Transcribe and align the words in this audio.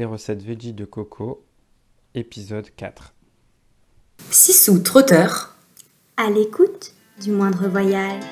les 0.00 0.06
recettes 0.06 0.42
veggie 0.42 0.72
de 0.72 0.86
coco, 0.86 1.44
épisode 2.14 2.70
4. 2.74 3.12
Sissou 4.30 4.78
trotteur. 4.78 5.54
À 6.16 6.30
l'écoute 6.30 6.94
du 7.20 7.32
moindre 7.32 7.68
voyage. 7.68 8.24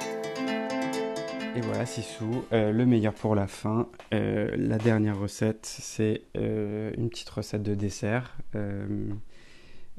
Et 1.55 1.61
voilà, 1.61 1.85
Sissou, 1.85 2.43
euh, 2.55 2.73
le 2.73 2.87
meilleur 2.87 3.13
pour 3.13 3.35
la 3.35 3.47
fin. 3.47 3.91
Euh, 4.15 4.51
la 4.57 4.79
dernière 4.79 5.19
recette, 5.19 5.67
c'est 5.67 6.23
euh, 6.39 6.91
une 6.97 7.11
petite 7.11 7.29
recette 7.29 7.63
de 7.63 7.75
dessert. 7.75 8.39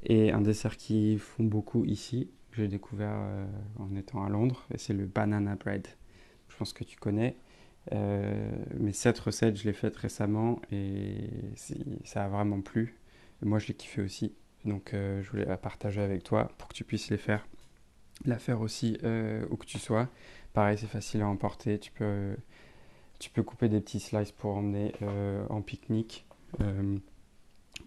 et 0.02 0.32
un 0.32 0.42
dessert 0.42 0.76
qui 0.76 1.20
font 1.20 1.44
beaucoup 1.44 1.86
ici. 1.86 2.32
J'ai 2.54 2.68
découvert 2.68 3.22
en 3.78 3.96
étant 3.96 4.26
à 4.26 4.30
Londres. 4.30 4.66
Et 4.74 4.80
c'est 4.80 4.94
le 4.94 5.06
banana 5.06 5.54
bread. 5.54 5.88
Je 6.48 6.58
pense 6.58 6.74
que 6.74 6.84
tu 6.84 6.98
connais. 6.98 7.36
Mais 7.92 8.92
cette 8.94 9.20
recette, 9.20 9.58
je 9.58 9.64
l'ai 9.66 9.74
faite 9.74 9.96
récemment 9.96 10.62
et 10.72 11.30
ça 12.04 12.26
a 12.26 12.28
vraiment 12.28 12.62
plu. 12.62 12.96
Moi, 13.42 13.60
je 13.60 13.68
l'ai 13.68 13.74
kiffé 13.74 14.02
aussi. 14.02 14.36
Donc, 14.66 14.92
je 14.94 15.30
voulais 15.30 15.46
la 15.46 15.58
partager 15.58 16.02
avec 16.02 16.24
toi 16.24 16.52
pour 16.58 16.68
que 16.68 16.74
tu 16.74 16.84
puisses 16.84 17.10
les 17.10 17.18
faire. 17.18 17.48
La 18.26 18.38
faire 18.38 18.62
aussi 18.62 18.98
où 19.50 19.56
que 19.56 19.66
tu 19.66 19.80
sois. 19.80 20.08
Pareil, 20.54 20.78
c'est 20.78 20.88
facile 20.88 21.22
à 21.22 21.28
emporter. 21.28 21.80
Tu 21.80 21.92
peux, 21.92 22.36
tu 23.20 23.30
peux 23.30 23.44
couper 23.44 23.70
des 23.70 23.82
petits 23.82 24.00
slices 24.00 24.32
pour 24.32 24.56
emmener 24.56 24.94
euh, 25.02 25.46
en 25.50 25.62
pique-nique. 25.62 26.26
Euh, 26.62 26.98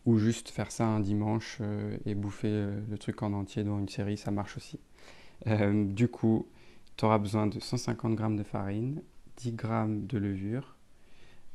ou 0.06 0.18
juste 0.18 0.50
faire 0.50 0.70
ça 0.70 0.86
un 0.86 1.00
dimanche 1.00 1.58
euh, 1.60 1.96
et 2.06 2.14
bouffer 2.14 2.66
le 2.88 2.98
truc 2.98 3.22
en 3.22 3.32
entier 3.32 3.64
dans 3.64 3.78
une 3.78 3.88
série, 3.88 4.16
ça 4.16 4.30
marche 4.30 4.56
aussi. 4.56 4.78
du 5.46 6.08
coup, 6.08 6.46
tu 6.96 7.04
auras 7.04 7.18
besoin 7.18 7.46
de 7.46 7.58
150 7.58 8.18
g 8.18 8.36
de 8.36 8.42
farine, 8.42 9.02
10 9.36 9.50
g 9.50 9.56
de 9.88 10.18
levure, 10.18 10.76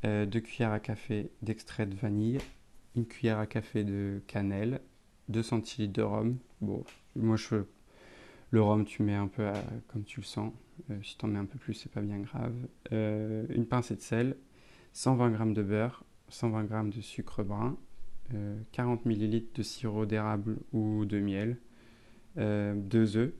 2 0.04 0.26
cuillères 0.40 0.72
à 0.72 0.80
café 0.80 1.30
d'extrait 1.42 1.86
de 1.86 1.94
vanille, 1.94 2.38
une 2.96 3.06
cuillère 3.06 3.38
à 3.38 3.46
café 3.46 3.84
de 3.84 4.22
cannelle, 4.26 4.80
2 5.28 5.42
centilitres 5.42 5.92
de 5.92 6.02
rhum. 6.02 6.38
Bon, 6.60 6.84
moi 7.16 7.36
je 7.36 7.64
le 8.50 8.62
rhum, 8.62 8.84
tu 8.84 9.02
mets 9.02 9.14
un 9.14 9.28
peu 9.28 9.46
comme 9.88 10.04
tu 10.04 10.20
le 10.20 10.26
sens. 10.26 10.52
Euh, 10.90 10.98
si 11.02 11.16
tu 11.16 11.24
en 11.24 11.28
mets 11.28 11.38
un 11.38 11.44
peu 11.44 11.58
plus, 11.58 11.74
c'est 11.74 11.90
pas 11.90 12.00
bien 12.00 12.18
grave. 12.20 12.54
Euh, 12.92 13.46
une 13.50 13.66
pincée 13.66 13.96
de 13.96 14.00
sel, 14.00 14.36
120 14.92 15.36
g 15.36 15.54
de 15.54 15.62
beurre, 15.62 16.04
120 16.28 16.68
g 16.90 16.96
de 16.96 17.00
sucre 17.02 17.42
brun, 17.42 17.76
40 18.72 19.00
euh, 19.06 19.10
ml 19.10 19.44
de 19.54 19.62
sirop 19.62 20.06
d'érable 20.06 20.58
ou 20.72 21.04
de 21.04 21.18
miel, 21.18 21.58
2 22.36 23.16
œufs. 23.16 23.32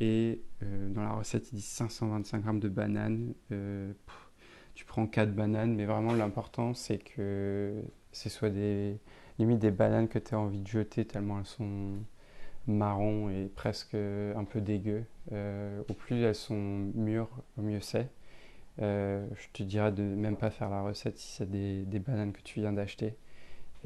Et 0.00 0.42
dans 0.60 1.02
la 1.02 1.12
recette, 1.12 1.52
ils 1.52 1.56
disent 1.56 1.66
525 1.66 2.44
g 2.44 2.58
de 2.60 2.68
bananes. 2.68 3.34
tu 4.74 4.84
prends 4.84 5.06
4 5.06 5.34
bananes, 5.34 5.74
mais 5.74 5.84
vraiment 5.84 6.12
l'important 6.12 6.74
c'est 6.74 6.98
que 6.98 7.82
ce 8.12 8.28
soit 8.28 8.50
des 8.50 8.98
limite 9.38 9.58
des 9.58 9.70
bananes 9.70 10.08
que 10.08 10.18
tu 10.18 10.34
as 10.34 10.38
envie 10.38 10.60
de 10.60 10.66
jeter 10.68 11.04
tellement 11.04 11.40
elles 11.40 11.46
sont 11.46 11.94
marron 12.66 13.30
et 13.30 13.48
presque 13.54 13.94
un 13.94 14.44
peu 14.44 14.60
dégueu. 14.60 15.04
Euh, 15.32 15.82
au 15.88 15.94
plus 15.94 16.22
elles 16.22 16.34
sont 16.34 16.90
mûres, 16.94 17.30
au 17.58 17.62
mieux 17.62 17.80
c'est. 17.80 18.10
Euh, 18.80 19.26
je 19.36 19.48
te 19.52 19.62
dirais 19.62 19.92
de 19.92 20.02
même 20.02 20.36
pas 20.36 20.50
faire 20.50 20.70
la 20.70 20.82
recette 20.82 21.18
si 21.18 21.32
c'est 21.32 21.50
des, 21.50 21.98
bananes 21.98 22.32
que 22.32 22.42
tu 22.42 22.60
viens 22.60 22.72
d'acheter. 22.72 23.16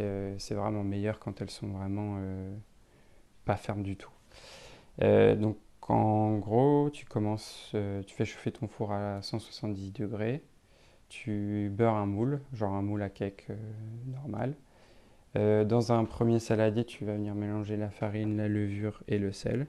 Euh, 0.01 0.35
c'est 0.39 0.55
vraiment 0.55 0.85
meilleur 0.85 1.19
quand 1.19 1.41
elles 1.43 1.51
sont 1.51 1.69
vraiment 1.69 2.19
pas 3.45 3.57
fermes 3.57 3.83
du 3.83 3.97
tout. 3.97 4.11
Donc 5.01 5.57
en 5.89 6.39
gros, 6.39 6.91
tu 6.91 7.07
commences, 7.07 7.71
tu 8.07 8.15
fais 8.15 8.25
chauffer 8.25 8.53
ton 8.53 8.69
four 8.69 8.93
à 8.93 9.23
170 9.23 9.93
degrés. 9.93 10.43
Tu 11.09 11.71
beurres 11.73 11.95
un 11.95 12.07
moule, 12.07 12.41
genre 12.53 12.73
un 12.75 12.83
moule 12.83 13.03
à 13.03 13.09
cake 13.09 13.49
normal. 14.13 14.55
Euh, 15.37 15.65
dans 15.65 15.93
un 15.93 16.05
premier 16.05 16.39
saladier, 16.39 16.85
tu 16.85 17.05
vas 17.05 17.15
venir 17.15 17.35
mélanger 17.35 17.77
la 17.77 17.91
farine, 17.91 18.37
la 18.37 18.49
levure 18.49 19.03
et 19.09 19.19
le 19.19 19.33
sel. 19.33 19.67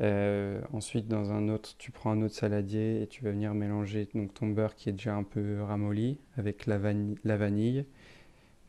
Euh, 0.00 0.60
ensuite, 0.72 1.08
dans 1.08 1.32
un 1.32 1.48
autre, 1.48 1.74
tu 1.78 1.90
prends 1.90 2.10
un 2.10 2.22
autre 2.22 2.34
saladier 2.34 3.02
et 3.02 3.06
tu 3.06 3.24
vas 3.24 3.30
venir 3.30 3.54
mélanger 3.54 4.08
donc, 4.14 4.34
ton 4.34 4.48
beurre 4.48 4.74
qui 4.74 4.90
est 4.90 4.92
déjà 4.92 5.14
un 5.14 5.22
peu 5.22 5.62
ramolli 5.62 6.18
avec 6.36 6.66
la, 6.66 6.76
vanille, 6.78 7.86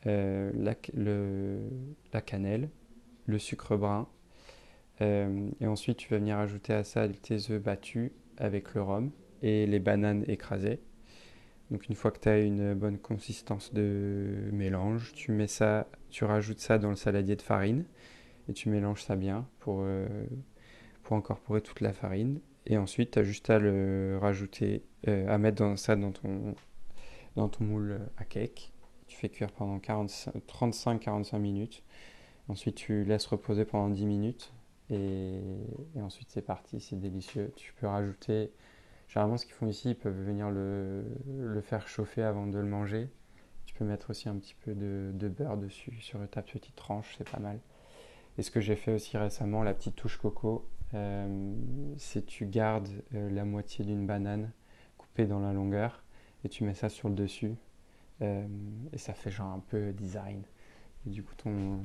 euh, 0.06 0.50
la, 2.12 2.20
cannelle, 2.22 2.70
le 3.26 3.38
sucre 3.38 3.76
brun. 3.76 4.08
Et 5.00 5.66
ensuite, 5.66 5.98
tu 5.98 6.08
vas 6.08 6.18
venir 6.18 6.38
ajouter 6.38 6.72
à 6.72 6.84
ça 6.84 7.08
tes 7.08 7.50
œufs 7.50 7.62
battus 7.62 8.10
avec 8.36 8.74
le 8.74 8.82
rhum 8.82 9.10
et 9.42 9.66
les 9.66 9.78
bananes 9.78 10.24
écrasées. 10.28 10.80
Donc 11.70 11.88
une 11.88 11.94
fois 11.94 12.10
que 12.10 12.18
tu 12.18 12.28
as 12.28 12.38
une 12.38 12.74
bonne 12.74 12.98
consistance 12.98 13.74
de 13.74 14.48
mélange, 14.52 15.12
tu 15.14 15.32
mets 15.32 15.46
ça, 15.46 15.86
tu 16.08 16.24
rajoutes 16.24 16.60
ça 16.60 16.78
dans 16.78 16.90
le 16.90 16.96
saladier 16.96 17.36
de 17.36 17.42
farine 17.42 17.84
et 18.48 18.54
tu 18.54 18.70
mélanges 18.70 19.02
ça 19.02 19.16
bien 19.16 19.46
pour, 19.60 19.80
euh, 19.82 20.08
pour 21.02 21.16
incorporer 21.16 21.60
toute 21.60 21.80
la 21.80 21.92
farine. 21.92 22.40
Et 22.66 22.78
ensuite, 22.78 23.12
tu 23.12 23.18
as 23.18 23.22
juste 23.22 23.50
à 23.50 23.58
le 23.58 24.18
rajouter, 24.20 24.82
euh, 25.08 25.28
à 25.28 25.38
mettre 25.38 25.58
dans 25.58 25.76
ça 25.76 25.94
dans 25.96 26.12
ton, 26.12 26.54
dans 27.36 27.48
ton 27.48 27.64
moule 27.64 28.00
à 28.16 28.24
cake. 28.24 28.72
Tu 29.06 29.16
fais 29.16 29.28
cuire 29.28 29.52
pendant 29.52 29.78
35-45 29.78 31.38
minutes. 31.38 31.82
Ensuite, 32.48 32.76
tu 32.76 33.04
laisses 33.04 33.26
reposer 33.26 33.64
pendant 33.64 33.90
10 33.90 34.06
minutes. 34.06 34.52
Et, 34.90 35.40
ensuite, 36.00 36.30
c'est 36.30 36.42
parti, 36.42 36.80
c'est 36.80 36.96
délicieux. 36.96 37.52
Tu 37.56 37.72
peux 37.74 37.86
rajouter 37.86 38.52
Généralement, 39.08 39.38
ce 39.38 39.46
qu'ils 39.46 39.54
font 39.54 39.66
ici, 39.66 39.90
ils 39.90 39.96
peuvent 39.96 40.22
venir 40.22 40.50
le, 40.50 41.02
faire 41.62 41.88
chauffer 41.88 42.22
avant 42.22 42.46
de 42.46 42.58
le 42.58 42.66
manger. 42.66 43.08
Tu 43.64 43.74
peux 43.74 43.84
mettre 43.84 44.10
aussi 44.10 44.28
un 44.28 44.36
petit 44.36 44.54
peu 44.54 44.74
de, 44.74 45.12
de 45.14 45.28
beurre 45.28 45.56
dessus 45.56 45.94
sur 46.00 46.18
ta 46.28 46.42
petite 46.42 46.76
tranche, 46.76 47.14
c'est 47.16 47.28
pas 47.28 47.38
mal. 47.38 47.58
Et 48.38 48.42
ce 48.42 48.50
que 48.50 48.60
j'ai 48.60 48.76
fait 48.76 48.92
aussi 48.92 49.16
récemment, 49.16 49.62
la 49.62 49.74
petite 49.74 49.96
touche 49.96 50.18
coco, 50.18 50.68
euh, 50.94 51.54
c'est 51.98 52.24
tu 52.24 52.46
gardes 52.46 52.88
euh, 53.14 53.28
la 53.30 53.44
moitié 53.44 53.84
d'une 53.84 54.06
banane 54.06 54.52
coupée 54.96 55.26
dans 55.26 55.40
la 55.40 55.52
longueur 55.52 56.02
et 56.44 56.48
tu 56.48 56.64
mets 56.64 56.74
ça 56.74 56.88
sur 56.88 57.08
le 57.08 57.14
dessus. 57.14 57.56
Euh, 58.22 58.46
et 58.92 58.98
ça 58.98 59.12
fait 59.12 59.30
genre 59.30 59.52
un 59.52 59.60
peu 59.60 59.92
design. 59.92 60.42
Et 61.06 61.10
du 61.10 61.22
coup, 61.22 61.34
ton, 61.36 61.80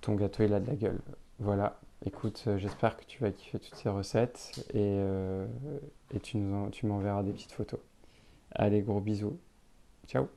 ton 0.00 0.14
gâteau, 0.14 0.44
il 0.44 0.52
a 0.52 0.60
de 0.60 0.66
la 0.66 0.76
gueule. 0.76 1.00
Voilà, 1.38 1.78
Écoute, 2.06 2.44
euh, 2.46 2.58
j'espère 2.58 2.96
que 2.96 3.04
tu 3.04 3.20
vas 3.20 3.32
kiffer 3.32 3.58
toutes 3.58 3.74
ces 3.74 3.88
recettes 3.88 4.64
et, 4.72 4.76
euh, 4.98 5.46
tu, 6.22 6.38
tu 6.72 6.86
m'enverras 6.86 7.22
des 7.24 7.32
petites 7.32 7.52
photos. 7.52 7.80
Allez, 8.52 8.82
gros 8.82 9.00
bisous. 9.00 9.38
Ciao 10.06 10.28